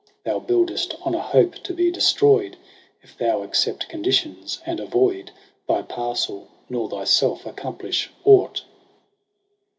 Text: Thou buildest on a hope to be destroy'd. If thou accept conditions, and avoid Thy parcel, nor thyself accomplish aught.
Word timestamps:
Thou 0.23 0.39
buildest 0.39 0.95
on 1.03 1.13
a 1.13 1.21
hope 1.21 1.53
to 1.61 1.75
be 1.75 1.91
destroy'd. 1.91 2.57
If 3.03 3.15
thou 3.19 3.43
accept 3.43 3.87
conditions, 3.87 4.59
and 4.65 4.79
avoid 4.79 5.29
Thy 5.67 5.83
parcel, 5.83 6.47
nor 6.71 6.89
thyself 6.89 7.45
accomplish 7.45 8.09
aught. 8.25 8.63